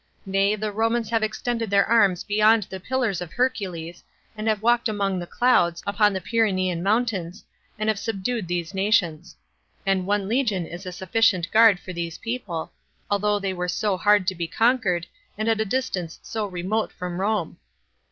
Nay, 0.25 0.55
the 0.55 0.71
Romans 0.71 1.11
have 1.11 1.21
extended 1.21 1.69
their 1.69 1.85
arms 1.85 2.23
beyond 2.23 2.63
the 2.63 2.79
pillars 2.79 3.21
of 3.21 3.31
Hercules, 3.33 4.03
and 4.35 4.47
have 4.47 4.63
walked 4.63 4.89
among 4.89 5.19
the 5.19 5.27
clouds, 5.27 5.83
upon 5.85 6.11
the 6.11 6.19
Pyrenean 6.19 6.81
mountains, 6.81 7.43
and 7.77 7.87
have 7.87 7.99
subdued 7.99 8.47
these 8.47 8.73
nations. 8.73 9.35
And 9.85 10.07
one 10.07 10.27
legion 10.27 10.65
is 10.65 10.87
a 10.87 10.91
sufficient 10.91 11.51
guard 11.51 11.79
for 11.79 11.93
these 11.93 12.17
people, 12.17 12.71
although 13.11 13.37
they 13.37 13.53
were 13.53 13.67
so 13.69 13.95
hard 13.95 14.25
to 14.25 14.33
be 14.33 14.47
conquered, 14.47 15.05
and 15.37 15.47
at 15.47 15.61
a 15.61 15.65
distance 15.65 16.17
so 16.23 16.47
remote 16.47 16.91
from 16.91 17.21
Rome. 17.21 17.57